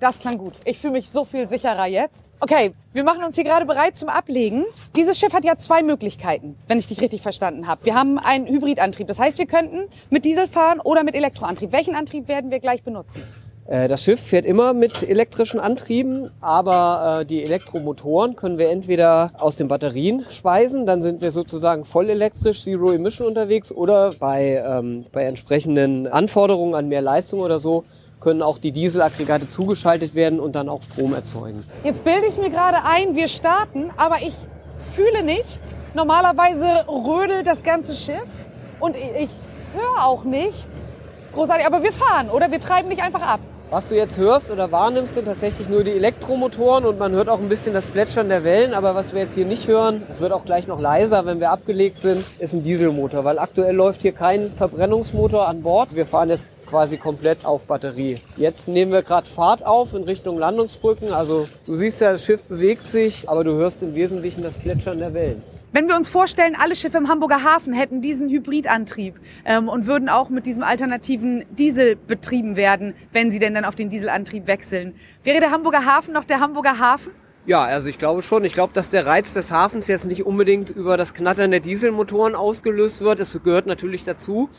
Das 0.00 0.18
klang 0.18 0.36
gut. 0.36 0.54
Ich 0.64 0.78
fühle 0.78 0.94
mich 0.94 1.10
so 1.10 1.24
viel 1.24 1.46
sicherer 1.46 1.86
jetzt. 1.86 2.30
Okay, 2.40 2.72
wir 2.92 3.04
machen 3.04 3.22
uns 3.22 3.36
hier 3.36 3.44
gerade 3.44 3.66
bereit 3.66 3.96
zum 3.96 4.08
Ablegen. 4.08 4.64
Dieses 4.96 5.16
Schiff 5.18 5.32
hat 5.32 5.44
ja 5.44 5.58
zwei 5.58 5.84
Möglichkeiten, 5.84 6.56
wenn 6.66 6.78
ich 6.78 6.88
dich 6.88 7.00
richtig 7.00 7.22
verstanden 7.22 7.68
habe. 7.68 7.84
Wir 7.84 7.94
haben 7.94 8.18
einen 8.18 8.48
Hybridantrieb. 8.48 9.06
Das 9.06 9.20
heißt, 9.20 9.38
wir 9.38 9.46
könnten 9.46 9.88
mit 10.10 10.24
Diesel 10.24 10.48
fahren 10.48 10.80
oder 10.80 11.04
mit 11.04 11.14
Elektroantrieb. 11.14 11.70
Welchen 11.70 11.94
Antrieb 11.94 12.26
werden 12.26 12.50
wir 12.50 12.58
gleich 12.58 12.82
benutzen? 12.82 13.22
Äh, 13.66 13.88
Das 13.88 14.02
Schiff 14.02 14.20
fährt 14.20 14.44
immer 14.44 14.72
mit 14.74 15.08
elektrischen 15.08 15.60
Antrieben, 15.60 16.30
aber 16.40 17.20
äh, 17.20 17.26
die 17.26 17.42
Elektromotoren 17.44 18.36
können 18.36 18.58
wir 18.58 18.70
entweder 18.70 19.32
aus 19.38 19.56
den 19.56 19.68
Batterien 19.68 20.26
speisen, 20.30 20.86
dann 20.86 21.02
sind 21.02 21.22
wir 21.22 21.30
sozusagen 21.30 21.84
voll 21.84 22.10
elektrisch, 22.10 22.64
Zero 22.64 22.92
Emission 22.92 23.28
unterwegs, 23.28 23.70
oder 23.70 24.14
bei, 24.18 24.62
ähm, 24.66 25.04
bei 25.12 25.24
entsprechenden 25.24 26.06
Anforderungen 26.06 26.74
an 26.74 26.88
mehr 26.88 27.02
Leistung 27.02 27.40
oder 27.40 27.60
so 27.60 27.84
können 28.20 28.42
auch 28.42 28.58
die 28.58 28.70
Dieselaggregate 28.70 29.48
zugeschaltet 29.48 30.14
werden 30.14 30.38
und 30.38 30.52
dann 30.54 30.68
auch 30.68 30.82
Strom 30.82 31.12
erzeugen. 31.12 31.64
Jetzt 31.82 32.04
bilde 32.04 32.26
ich 32.28 32.38
mir 32.38 32.50
gerade 32.50 32.84
ein, 32.84 33.16
wir 33.16 33.26
starten, 33.26 33.90
aber 33.96 34.18
ich 34.22 34.34
fühle 34.78 35.24
nichts. 35.24 35.84
Normalerweise 35.94 36.86
rödelt 36.88 37.46
das 37.46 37.62
ganze 37.62 37.94
Schiff 37.94 38.46
und 38.78 38.94
ich, 38.96 39.24
ich 39.24 39.30
höre 39.74 40.04
auch 40.04 40.24
nichts. 40.24 40.96
Großartig, 41.32 41.66
aber 41.66 41.82
wir 41.82 41.92
fahren 41.92 42.28
oder 42.30 42.50
wir 42.52 42.60
treiben 42.60 42.88
nicht 42.88 43.02
einfach 43.02 43.22
ab. 43.22 43.40
Was 43.72 43.88
du 43.88 43.96
jetzt 43.96 44.18
hörst 44.18 44.50
oder 44.50 44.70
wahrnimmst, 44.70 45.14
sind 45.14 45.24
tatsächlich 45.24 45.66
nur 45.66 45.82
die 45.82 45.92
Elektromotoren 45.92 46.84
und 46.84 46.98
man 46.98 47.12
hört 47.12 47.30
auch 47.30 47.38
ein 47.38 47.48
bisschen 47.48 47.72
das 47.72 47.86
Plätschern 47.86 48.28
der 48.28 48.44
Wellen. 48.44 48.74
Aber 48.74 48.94
was 48.94 49.14
wir 49.14 49.22
jetzt 49.22 49.34
hier 49.34 49.46
nicht 49.46 49.66
hören, 49.66 50.02
es 50.10 50.20
wird 50.20 50.30
auch 50.32 50.44
gleich 50.44 50.66
noch 50.66 50.78
leiser, 50.78 51.24
wenn 51.24 51.40
wir 51.40 51.50
abgelegt 51.50 51.98
sind, 51.98 52.22
ist 52.38 52.52
ein 52.52 52.62
Dieselmotor, 52.62 53.24
weil 53.24 53.38
aktuell 53.38 53.74
läuft 53.74 54.02
hier 54.02 54.12
kein 54.12 54.52
Verbrennungsmotor 54.52 55.48
an 55.48 55.62
Bord. 55.62 55.96
Wir 55.96 56.04
fahren 56.04 56.28
jetzt 56.28 56.44
quasi 56.68 56.98
komplett 56.98 57.46
auf 57.46 57.64
Batterie. 57.64 58.20
Jetzt 58.36 58.68
nehmen 58.68 58.92
wir 58.92 59.00
gerade 59.00 59.26
Fahrt 59.26 59.64
auf 59.64 59.94
in 59.94 60.02
Richtung 60.02 60.38
Landungsbrücken. 60.38 61.10
Also 61.10 61.48
du 61.64 61.74
siehst 61.74 62.02
ja, 62.02 62.12
das 62.12 62.26
Schiff 62.26 62.42
bewegt 62.42 62.84
sich, 62.84 63.26
aber 63.26 63.42
du 63.42 63.52
hörst 63.52 63.82
im 63.82 63.94
Wesentlichen 63.94 64.42
das 64.42 64.52
Plätschern 64.52 64.98
der 64.98 65.14
Wellen. 65.14 65.42
Wenn 65.74 65.88
wir 65.88 65.96
uns 65.96 66.10
vorstellen, 66.10 66.54
alle 66.54 66.76
Schiffe 66.76 66.98
im 66.98 67.08
Hamburger 67.08 67.44
Hafen 67.44 67.72
hätten 67.72 68.02
diesen 68.02 68.28
Hybridantrieb 68.28 69.18
ähm, 69.46 69.70
und 69.70 69.86
würden 69.86 70.10
auch 70.10 70.28
mit 70.28 70.44
diesem 70.44 70.62
alternativen 70.62 71.46
Diesel 71.50 71.96
betrieben 71.96 72.56
werden, 72.56 72.92
wenn 73.12 73.30
sie 73.30 73.38
denn 73.38 73.54
dann 73.54 73.64
auf 73.64 73.74
den 73.74 73.88
Dieselantrieb 73.88 74.46
wechseln. 74.46 74.94
Wäre 75.24 75.40
der 75.40 75.50
Hamburger 75.50 75.86
Hafen 75.86 76.12
noch 76.12 76.26
der 76.26 76.40
Hamburger 76.40 76.78
Hafen? 76.78 77.12
Ja, 77.46 77.64
also 77.64 77.88
ich 77.88 77.96
glaube 77.96 78.22
schon. 78.22 78.44
Ich 78.44 78.52
glaube, 78.52 78.74
dass 78.74 78.90
der 78.90 79.06
Reiz 79.06 79.32
des 79.32 79.50
Hafens 79.50 79.86
jetzt 79.86 80.04
nicht 80.04 80.26
unbedingt 80.26 80.68
über 80.68 80.98
das 80.98 81.14
Knattern 81.14 81.50
der 81.50 81.60
Dieselmotoren 81.60 82.34
ausgelöst 82.34 83.00
wird. 83.00 83.18
Es 83.18 83.36
gehört 83.42 83.64
natürlich 83.64 84.04
dazu. 84.04 84.50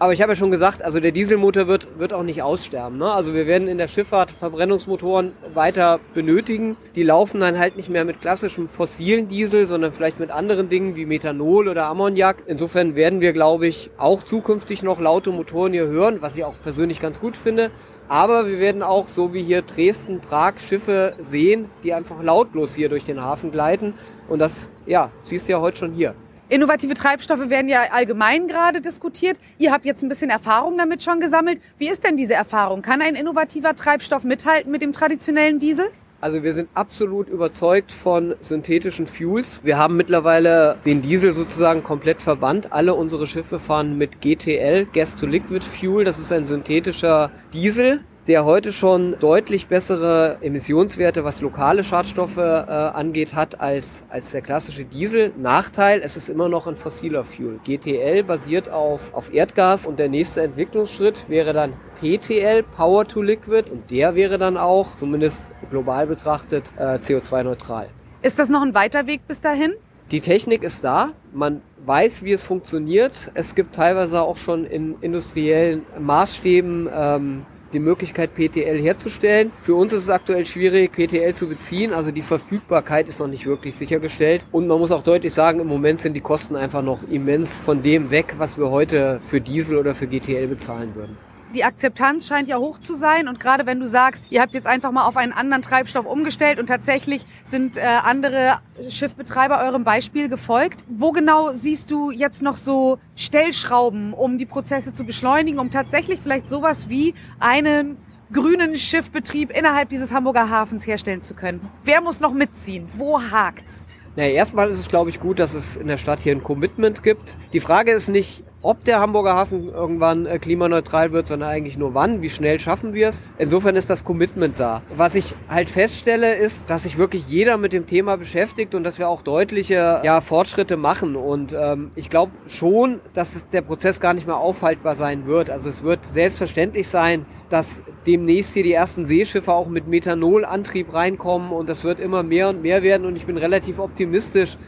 Aber 0.00 0.12
ich 0.12 0.22
habe 0.22 0.30
ja 0.30 0.36
schon 0.36 0.52
gesagt, 0.52 0.84
also 0.84 1.00
der 1.00 1.10
Dieselmotor 1.10 1.66
wird, 1.66 1.98
wird 1.98 2.12
auch 2.12 2.22
nicht 2.22 2.40
aussterben. 2.40 2.98
Ne? 2.98 3.10
Also 3.10 3.34
wir 3.34 3.48
werden 3.48 3.66
in 3.66 3.78
der 3.78 3.88
Schifffahrt 3.88 4.30
Verbrennungsmotoren 4.30 5.32
weiter 5.54 5.98
benötigen. 6.14 6.76
Die 6.94 7.02
laufen 7.02 7.40
dann 7.40 7.58
halt 7.58 7.76
nicht 7.76 7.88
mehr 7.88 8.04
mit 8.04 8.20
klassischem 8.20 8.68
fossilen 8.68 9.26
Diesel, 9.26 9.66
sondern 9.66 9.92
vielleicht 9.92 10.20
mit 10.20 10.30
anderen 10.30 10.68
Dingen 10.68 10.94
wie 10.94 11.04
Methanol 11.04 11.66
oder 11.66 11.86
Ammoniak. 11.86 12.44
Insofern 12.46 12.94
werden 12.94 13.20
wir, 13.20 13.32
glaube 13.32 13.66
ich, 13.66 13.90
auch 13.98 14.22
zukünftig 14.22 14.84
noch 14.84 15.00
laute 15.00 15.32
Motoren 15.32 15.72
hier 15.72 15.88
hören, 15.88 16.18
was 16.20 16.36
ich 16.36 16.44
auch 16.44 16.54
persönlich 16.62 17.00
ganz 17.00 17.18
gut 17.18 17.36
finde. 17.36 17.72
Aber 18.06 18.46
wir 18.46 18.60
werden 18.60 18.84
auch, 18.84 19.08
so 19.08 19.34
wie 19.34 19.42
hier 19.42 19.62
Dresden, 19.62 20.20
Prag, 20.20 20.60
Schiffe 20.60 21.14
sehen, 21.18 21.70
die 21.82 21.92
einfach 21.92 22.22
lautlos 22.22 22.72
hier 22.72 22.88
durch 22.88 23.04
den 23.04 23.20
Hafen 23.20 23.50
gleiten. 23.50 23.94
Und 24.28 24.38
das, 24.38 24.70
ja, 24.86 25.10
siehst 25.22 25.48
du 25.48 25.52
ja 25.52 25.60
heute 25.60 25.78
schon 25.78 25.92
hier. 25.92 26.14
Innovative 26.50 26.94
Treibstoffe 26.94 27.50
werden 27.50 27.68
ja 27.68 27.82
allgemein 27.90 28.48
gerade 28.48 28.80
diskutiert. 28.80 29.38
Ihr 29.58 29.70
habt 29.70 29.84
jetzt 29.84 30.02
ein 30.02 30.08
bisschen 30.08 30.30
Erfahrung 30.30 30.78
damit 30.78 31.02
schon 31.02 31.20
gesammelt. 31.20 31.60
Wie 31.76 31.90
ist 31.90 32.04
denn 32.04 32.16
diese 32.16 32.32
Erfahrung? 32.32 32.80
Kann 32.80 33.02
ein 33.02 33.16
innovativer 33.16 33.76
Treibstoff 33.76 34.24
mithalten 34.24 34.72
mit 34.72 34.80
dem 34.80 34.94
traditionellen 34.94 35.58
Diesel? 35.58 35.90
Also 36.22 36.42
wir 36.42 36.54
sind 36.54 36.70
absolut 36.72 37.28
überzeugt 37.28 37.92
von 37.92 38.34
synthetischen 38.40 39.06
Fuels. 39.06 39.60
Wir 39.62 39.76
haben 39.76 39.96
mittlerweile 39.96 40.78
den 40.86 41.02
Diesel 41.02 41.34
sozusagen 41.34 41.82
komplett 41.82 42.22
verbannt. 42.22 42.72
Alle 42.72 42.94
unsere 42.94 43.26
Schiffe 43.26 43.60
fahren 43.60 43.98
mit 43.98 44.22
GTL, 44.22 44.86
Gas 44.86 45.16
to 45.16 45.26
Liquid 45.26 45.64
Fuel. 45.64 46.04
Das 46.04 46.18
ist 46.18 46.32
ein 46.32 46.46
synthetischer 46.46 47.30
Diesel, 47.52 48.00
der 48.28 48.44
heute 48.44 48.74
schon 48.74 49.18
deutlich 49.18 49.68
bessere 49.68 50.36
Emissionswerte, 50.42 51.24
was 51.24 51.40
lokale 51.40 51.82
Schadstoffe 51.82 52.36
äh, 52.36 52.40
angeht, 52.40 53.34
hat 53.34 53.58
als, 53.58 54.04
als 54.10 54.32
der 54.32 54.42
klassische 54.42 54.84
Diesel. 54.84 55.32
Nachteil, 55.38 56.02
es 56.04 56.18
ist 56.18 56.28
immer 56.28 56.50
noch 56.50 56.66
ein 56.66 56.76
fossiler 56.76 57.24
Fuel. 57.24 57.58
GTL 57.64 58.22
basiert 58.22 58.68
auf, 58.68 59.14
auf 59.14 59.32
Erdgas 59.32 59.86
und 59.86 59.98
der 59.98 60.10
nächste 60.10 60.42
Entwicklungsschritt 60.42 61.24
wäre 61.28 61.54
dann 61.54 61.72
PTL, 62.02 62.64
Power 62.64 63.08
to 63.08 63.22
Liquid, 63.22 63.70
und 63.70 63.90
der 63.90 64.14
wäre 64.14 64.36
dann 64.36 64.58
auch, 64.58 64.94
zumindest 64.94 65.46
global 65.70 66.06
betrachtet, 66.06 66.64
äh, 66.76 66.96
CO2-neutral. 66.96 67.88
Ist 68.20 68.38
das 68.38 68.50
noch 68.50 68.60
ein 68.60 68.74
weiter 68.74 69.06
Weg 69.06 69.26
bis 69.26 69.40
dahin? 69.40 69.72
Die 70.10 70.20
Technik 70.20 70.64
ist 70.64 70.84
da. 70.84 71.12
Man 71.32 71.62
weiß, 71.86 72.22
wie 72.22 72.32
es 72.32 72.44
funktioniert. 72.44 73.30
Es 73.32 73.54
gibt 73.54 73.74
teilweise 73.74 74.20
auch 74.20 74.36
schon 74.36 74.66
in 74.66 74.96
industriellen 75.00 75.86
Maßstäben 75.98 76.88
ähm, 76.92 77.46
die 77.72 77.78
Möglichkeit, 77.78 78.34
PTL 78.34 78.80
herzustellen. 78.80 79.52
Für 79.62 79.74
uns 79.74 79.92
ist 79.92 80.04
es 80.04 80.10
aktuell 80.10 80.46
schwierig, 80.46 80.92
PTL 80.92 81.34
zu 81.34 81.48
beziehen. 81.48 81.92
Also 81.92 82.10
die 82.10 82.22
Verfügbarkeit 82.22 83.08
ist 83.08 83.20
noch 83.20 83.28
nicht 83.28 83.46
wirklich 83.46 83.74
sichergestellt. 83.74 84.44
Und 84.52 84.66
man 84.66 84.78
muss 84.78 84.92
auch 84.92 85.02
deutlich 85.02 85.34
sagen, 85.34 85.60
im 85.60 85.66
Moment 85.66 85.98
sind 85.98 86.14
die 86.14 86.20
Kosten 86.20 86.56
einfach 86.56 86.82
noch 86.82 87.02
immens 87.08 87.60
von 87.60 87.82
dem 87.82 88.10
weg, 88.10 88.34
was 88.38 88.58
wir 88.58 88.70
heute 88.70 89.20
für 89.22 89.40
Diesel 89.40 89.78
oder 89.78 89.94
für 89.94 90.06
GTL 90.06 90.46
bezahlen 90.46 90.94
würden 90.94 91.16
die 91.54 91.64
Akzeptanz 91.64 92.26
scheint 92.26 92.48
ja 92.48 92.58
hoch 92.58 92.78
zu 92.78 92.94
sein. 92.94 93.28
Und 93.28 93.40
gerade 93.40 93.66
wenn 93.66 93.80
du 93.80 93.86
sagst, 93.86 94.24
ihr 94.30 94.40
habt 94.40 94.54
jetzt 94.54 94.66
einfach 94.66 94.92
mal 94.92 95.06
auf 95.06 95.16
einen 95.16 95.32
anderen 95.32 95.62
Treibstoff 95.62 96.06
umgestellt 96.06 96.58
und 96.58 96.66
tatsächlich 96.66 97.24
sind 97.44 97.76
äh, 97.76 97.82
andere 97.82 98.58
Schiffbetreiber 98.88 99.62
eurem 99.64 99.84
Beispiel 99.84 100.28
gefolgt. 100.28 100.84
Wo 100.88 101.12
genau 101.12 101.54
siehst 101.54 101.90
du 101.90 102.10
jetzt 102.10 102.42
noch 102.42 102.56
so 102.56 102.98
Stellschrauben, 103.16 104.12
um 104.12 104.38
die 104.38 104.46
Prozesse 104.46 104.92
zu 104.92 105.04
beschleunigen, 105.04 105.58
um 105.58 105.70
tatsächlich 105.70 106.20
vielleicht 106.20 106.48
sowas 106.48 106.88
wie 106.88 107.14
einen 107.38 107.96
grünen 108.32 108.76
Schiffbetrieb 108.76 109.50
innerhalb 109.56 109.88
dieses 109.88 110.12
Hamburger 110.12 110.50
Hafens 110.50 110.86
herstellen 110.86 111.22
zu 111.22 111.34
können? 111.34 111.60
Wer 111.82 112.00
muss 112.00 112.20
noch 112.20 112.32
mitziehen? 112.32 112.86
Wo 112.96 113.20
hakt's? 113.20 113.86
Naja, 114.16 114.32
erstmal 114.32 114.68
ist 114.68 114.80
es, 114.80 114.88
glaube 114.88 115.10
ich, 115.10 115.20
gut, 115.20 115.38
dass 115.38 115.54
es 115.54 115.76
in 115.76 115.86
der 115.86 115.96
Stadt 115.96 116.18
hier 116.18 116.32
ein 116.32 116.42
Commitment 116.42 117.04
gibt. 117.04 117.36
Die 117.52 117.60
Frage 117.60 117.92
ist 117.92 118.08
nicht, 118.08 118.42
ob 118.62 118.84
der 118.84 119.00
Hamburger 119.00 119.34
Hafen 119.34 119.68
irgendwann 119.68 120.26
äh, 120.26 120.38
klimaneutral 120.38 121.12
wird, 121.12 121.26
sondern 121.26 121.48
eigentlich 121.48 121.78
nur 121.78 121.94
wann, 121.94 122.22
wie 122.22 122.30
schnell 122.30 122.58
schaffen 122.58 122.92
wir 122.92 123.08
es. 123.08 123.22
Insofern 123.38 123.76
ist 123.76 123.88
das 123.88 124.04
Commitment 124.04 124.58
da. 124.58 124.82
Was 124.96 125.14
ich 125.14 125.34
halt 125.48 125.70
feststelle, 125.70 126.34
ist, 126.34 126.64
dass 126.68 126.82
sich 126.82 126.98
wirklich 126.98 127.28
jeder 127.28 127.56
mit 127.56 127.72
dem 127.72 127.86
Thema 127.86 128.16
beschäftigt 128.16 128.74
und 128.74 128.82
dass 128.82 128.98
wir 128.98 129.08
auch 129.08 129.22
deutliche 129.22 130.00
ja, 130.02 130.20
Fortschritte 130.20 130.76
machen. 130.76 131.14
Und 131.14 131.54
ähm, 131.56 131.92
ich 131.94 132.10
glaube 132.10 132.32
schon, 132.46 133.00
dass 133.14 133.48
der 133.50 133.62
Prozess 133.62 134.00
gar 134.00 134.14
nicht 134.14 134.26
mehr 134.26 134.38
aufhaltbar 134.38 134.96
sein 134.96 135.26
wird. 135.26 135.50
Also 135.50 135.70
es 135.70 135.82
wird 135.84 136.04
selbstverständlich 136.04 136.88
sein, 136.88 137.26
dass 137.50 137.82
demnächst 138.06 138.54
hier 138.54 138.64
die 138.64 138.72
ersten 138.72 139.06
Seeschiffe 139.06 139.52
auch 139.52 139.68
mit 139.68 139.86
Methanolantrieb 139.86 140.92
reinkommen 140.92 141.52
und 141.52 141.68
das 141.68 141.84
wird 141.84 142.00
immer 142.00 142.22
mehr 142.22 142.48
und 142.48 142.62
mehr 142.62 142.82
werden 142.82 143.06
und 143.06 143.16
ich 143.16 143.24
bin 143.24 143.38
relativ 143.38 143.78
optimistisch, 143.78 144.58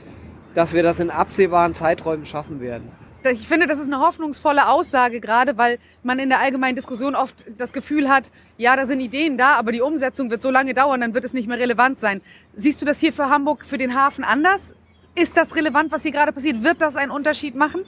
dass 0.54 0.72
wir 0.72 0.82
das 0.82 0.98
in 1.00 1.10
absehbaren 1.10 1.74
Zeiträumen 1.74 2.24
schaffen 2.24 2.60
werden 2.60 2.99
ich 3.24 3.46
finde, 3.46 3.66
das 3.66 3.78
ist 3.78 3.86
eine 3.86 4.00
hoffnungsvolle 4.00 4.68
Aussage, 4.68 5.20
gerade 5.20 5.58
weil 5.58 5.78
man 6.02 6.18
in 6.18 6.28
der 6.30 6.40
allgemeinen 6.40 6.76
Diskussion 6.76 7.14
oft 7.14 7.44
das 7.56 7.72
Gefühl 7.72 8.08
hat, 8.08 8.30
ja, 8.56 8.76
da 8.76 8.86
sind 8.86 9.00
Ideen 9.00 9.36
da, 9.36 9.54
aber 9.56 9.72
die 9.72 9.82
Umsetzung 9.82 10.30
wird 10.30 10.40
so 10.40 10.50
lange 10.50 10.74
dauern, 10.74 11.00
dann 11.00 11.14
wird 11.14 11.24
es 11.24 11.32
nicht 11.32 11.48
mehr 11.48 11.58
relevant 11.58 12.00
sein. 12.00 12.22
Siehst 12.54 12.80
du 12.80 12.86
das 12.86 12.98
hier 12.98 13.12
für 13.12 13.28
Hamburg, 13.28 13.64
für 13.64 13.78
den 13.78 13.94
Hafen 13.94 14.24
anders? 14.24 14.74
Ist 15.14 15.36
das 15.36 15.54
relevant, 15.54 15.92
was 15.92 16.02
hier 16.02 16.12
gerade 16.12 16.32
passiert? 16.32 16.64
Wird 16.64 16.80
das 16.80 16.96
einen 16.96 17.10
Unterschied 17.10 17.54
machen? 17.54 17.82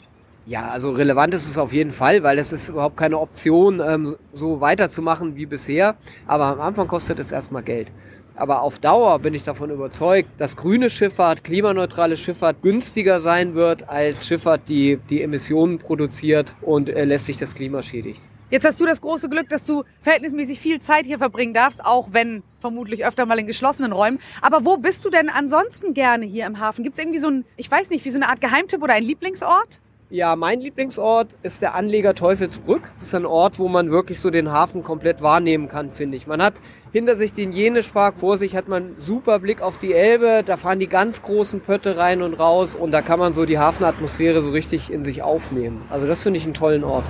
Ja, 0.44 0.68
also 0.70 0.90
relevant 0.90 1.34
ist 1.34 1.48
es 1.48 1.56
auf 1.56 1.72
jeden 1.72 1.92
Fall, 1.92 2.24
weil 2.24 2.38
es 2.38 2.52
ist 2.52 2.68
überhaupt 2.68 2.96
keine 2.96 3.18
Option, 3.18 3.80
ähm, 3.80 4.16
so 4.32 4.60
weiterzumachen 4.60 5.36
wie 5.36 5.46
bisher. 5.46 5.94
Aber 6.26 6.46
am 6.46 6.60
Anfang 6.60 6.88
kostet 6.88 7.20
es 7.20 7.30
erstmal 7.30 7.62
Geld. 7.62 7.92
Aber 8.36 8.62
auf 8.62 8.78
Dauer 8.78 9.18
bin 9.18 9.34
ich 9.34 9.44
davon 9.44 9.70
überzeugt, 9.70 10.28
dass 10.38 10.56
grüne 10.56 10.90
Schifffahrt, 10.90 11.44
klimaneutrale 11.44 12.16
Schifffahrt 12.16 12.62
günstiger 12.62 13.20
sein 13.20 13.54
wird 13.54 13.88
als 13.88 14.26
Schifffahrt, 14.26 14.68
die 14.68 14.98
die 15.10 15.22
Emissionen 15.22 15.78
produziert 15.78 16.54
und 16.62 16.88
äh, 16.88 17.04
lässt 17.04 17.28
das 17.40 17.54
Klima 17.54 17.82
schädigt. 17.82 18.20
Jetzt 18.50 18.66
hast 18.66 18.78
du 18.80 18.84
das 18.84 19.00
große 19.00 19.30
Glück, 19.30 19.48
dass 19.48 19.64
du 19.64 19.82
verhältnismäßig 20.02 20.60
viel 20.60 20.78
Zeit 20.78 21.06
hier 21.06 21.16
verbringen 21.16 21.54
darfst, 21.54 21.82
auch 21.82 22.08
wenn 22.12 22.42
vermutlich 22.60 23.04
öfter 23.04 23.24
mal 23.24 23.38
in 23.38 23.46
geschlossenen 23.46 23.92
Räumen. 23.92 24.18
Aber 24.42 24.66
wo 24.66 24.76
bist 24.76 25.04
du 25.06 25.10
denn 25.10 25.30
ansonsten 25.30 25.94
gerne 25.94 26.26
hier 26.26 26.44
im 26.46 26.58
Hafen? 26.60 26.84
Gibt 26.84 26.98
es 26.98 27.02
irgendwie 27.02 27.18
so 27.18 27.28
ein, 27.28 27.44
ich 27.56 27.70
weiß 27.70 27.88
nicht, 27.88 28.04
wie 28.04 28.10
so 28.10 28.18
eine 28.18 28.28
Art 28.28 28.40
Geheimtipp 28.42 28.82
oder 28.82 28.92
ein 28.92 29.04
Lieblingsort? 29.04 29.80
Ja, 30.12 30.36
mein 30.36 30.60
Lieblingsort 30.60 31.36
ist 31.42 31.62
der 31.62 31.74
Anleger 31.74 32.14
Teufelsbrück. 32.14 32.82
Das 32.98 33.04
ist 33.04 33.14
ein 33.14 33.24
Ort, 33.24 33.58
wo 33.58 33.68
man 33.68 33.90
wirklich 33.90 34.20
so 34.20 34.28
den 34.28 34.52
Hafen 34.52 34.84
komplett 34.84 35.22
wahrnehmen 35.22 35.70
kann, 35.70 35.90
finde 35.90 36.18
ich. 36.18 36.26
Man 36.26 36.42
hat 36.42 36.52
hinter 36.92 37.16
sich 37.16 37.32
den 37.32 37.50
Jenespark, 37.50 38.16
vor 38.20 38.36
sich 38.36 38.54
hat 38.54 38.68
man 38.68 38.94
super 38.98 39.38
Blick 39.38 39.62
auf 39.62 39.78
die 39.78 39.94
Elbe. 39.94 40.42
Da 40.44 40.58
fahren 40.58 40.80
die 40.80 40.86
ganz 40.86 41.22
großen 41.22 41.62
Pötte 41.62 41.96
rein 41.96 42.20
und 42.20 42.34
raus 42.34 42.74
und 42.74 42.90
da 42.90 43.00
kann 43.00 43.20
man 43.20 43.32
so 43.32 43.46
die 43.46 43.58
Hafenatmosphäre 43.58 44.42
so 44.42 44.50
richtig 44.50 44.92
in 44.92 45.02
sich 45.02 45.22
aufnehmen. 45.22 45.80
Also 45.88 46.06
das 46.06 46.22
finde 46.22 46.36
ich 46.36 46.44
einen 46.44 46.52
tollen 46.52 46.84
Ort. 46.84 47.04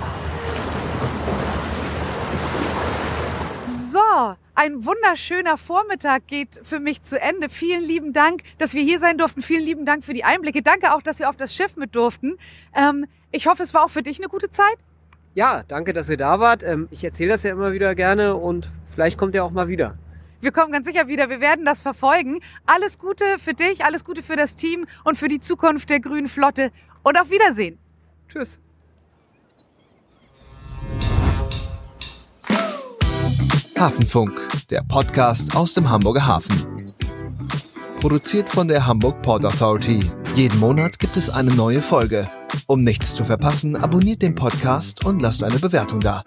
So, 4.13 4.35
ein 4.53 4.85
wunderschöner 4.85 5.57
Vormittag 5.57 6.27
geht 6.27 6.61
für 6.63 6.79
mich 6.79 7.01
zu 7.01 7.19
Ende. 7.19 7.49
Vielen 7.49 7.83
lieben 7.83 8.13
Dank, 8.13 8.41
dass 8.59 8.75
wir 8.75 8.83
hier 8.83 8.99
sein 8.99 9.17
durften. 9.17 9.41
Vielen 9.41 9.63
lieben 9.63 9.85
Dank 9.87 10.03
für 10.03 10.13
die 10.13 10.23
Einblicke. 10.23 10.61
Danke 10.61 10.93
auch, 10.93 11.01
dass 11.01 11.17
wir 11.17 11.29
auf 11.29 11.35
das 11.35 11.55
Schiff 11.55 11.77
mit 11.77 11.95
durften. 11.95 12.37
Ähm, 12.75 13.07
ich 13.31 13.47
hoffe, 13.47 13.63
es 13.63 13.73
war 13.73 13.83
auch 13.83 13.89
für 13.89 14.03
dich 14.03 14.19
eine 14.19 14.27
gute 14.27 14.51
Zeit. 14.51 14.77
Ja, 15.33 15.63
danke, 15.67 15.93
dass 15.93 16.09
ihr 16.09 16.17
da 16.17 16.39
wart. 16.39 16.61
Ähm, 16.61 16.89
ich 16.91 17.03
erzähle 17.03 17.31
das 17.31 17.41
ja 17.41 17.53
immer 17.53 17.73
wieder 17.73 17.95
gerne 17.95 18.35
und 18.35 18.71
vielleicht 18.93 19.17
kommt 19.17 19.33
ihr 19.33 19.43
auch 19.43 19.51
mal 19.51 19.67
wieder. 19.67 19.97
Wir 20.41 20.51
kommen 20.51 20.71
ganz 20.71 20.85
sicher 20.85 21.07
wieder. 21.07 21.31
Wir 21.31 21.41
werden 21.41 21.65
das 21.65 21.81
verfolgen. 21.81 22.39
Alles 22.67 22.99
Gute 22.99 23.25
für 23.39 23.55
dich, 23.55 23.83
alles 23.83 24.05
Gute 24.05 24.21
für 24.21 24.35
das 24.35 24.55
Team 24.55 24.85
und 25.03 25.17
für 25.17 25.27
die 25.27 25.39
Zukunft 25.39 25.89
der 25.89 26.01
Grünen 26.01 26.27
Flotte. 26.27 26.71
Und 27.01 27.19
auf 27.19 27.31
Wiedersehen. 27.31 27.79
Tschüss. 28.29 28.59
Hafenfunk, 33.83 34.39
der 34.69 34.81
Podcast 34.81 35.57
aus 35.57 35.73
dem 35.73 35.89
Hamburger 35.89 36.25
Hafen. 36.25 36.93
Produziert 37.99 38.47
von 38.47 38.69
der 38.69 38.87
Hamburg 38.87 39.21
Port 39.21 39.43
Authority. 39.43 40.09
Jeden 40.35 40.57
Monat 40.61 40.99
gibt 40.99 41.17
es 41.17 41.29
eine 41.29 41.53
neue 41.53 41.81
Folge. 41.81 42.29
Um 42.67 42.85
nichts 42.85 43.13
zu 43.13 43.25
verpassen, 43.25 43.75
abonniert 43.75 44.21
den 44.21 44.35
Podcast 44.35 45.03
und 45.03 45.21
lasst 45.21 45.43
eine 45.43 45.59
Bewertung 45.59 45.99
da. 45.99 46.23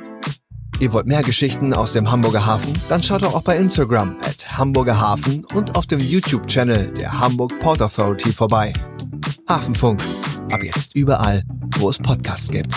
Ihr 0.80 0.92
wollt 0.92 1.06
mehr 1.06 1.22
Geschichten 1.22 1.72
aus 1.72 1.94
dem 1.94 2.10
Hamburger 2.10 2.44
Hafen? 2.44 2.74
Dann 2.90 3.02
schaut 3.02 3.22
doch 3.22 3.32
auch 3.32 3.42
bei 3.42 3.56
Instagram 3.56 4.18
at 4.20 4.58
Hamburger 4.58 5.00
Hafen 5.00 5.42
und 5.54 5.76
auf 5.76 5.86
dem 5.86 6.00
YouTube-Channel 6.00 6.92
der 6.92 7.18
Hamburg 7.18 7.58
Port 7.60 7.80
Authority 7.80 8.34
vorbei. 8.34 8.74
Hafenfunk. 9.48 10.02
Ab 10.52 10.62
jetzt 10.62 10.94
überall, 10.94 11.42
wo 11.78 11.88
es 11.88 11.96
Podcasts 11.96 12.50
gibt. 12.50 12.74